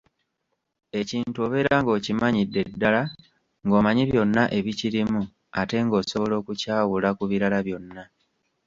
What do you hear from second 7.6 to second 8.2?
byonna.